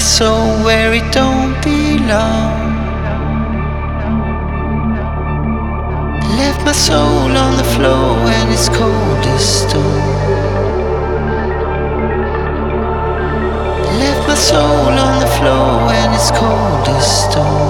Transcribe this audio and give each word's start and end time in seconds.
soul 0.00 0.64
where 0.64 0.94
it 0.94 1.12
don't 1.12 1.62
belong. 1.62 2.70
Left 6.38 6.64
my 6.64 6.72
soul 6.72 7.36
on 7.44 7.56
the 7.56 7.64
floor 7.74 8.16
and 8.36 8.50
it's 8.50 8.68
cold 8.70 9.24
as 9.34 9.44
stone. 9.60 10.40
Left 14.00 14.28
my 14.28 14.34
soul 14.34 14.92
on 15.06 15.20
the 15.20 15.30
floor 15.36 15.92
and 15.92 16.14
it's 16.14 16.30
cold 16.30 16.88
as 16.96 17.06
stone. 17.24 17.69